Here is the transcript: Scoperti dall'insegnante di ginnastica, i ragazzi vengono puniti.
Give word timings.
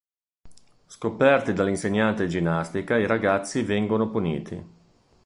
Scoperti 0.87 1.53
dall'insegnante 1.53 2.23
di 2.23 2.31
ginnastica, 2.31 2.97
i 2.97 3.05
ragazzi 3.05 3.61
vengono 3.61 4.09
puniti. 4.09 4.65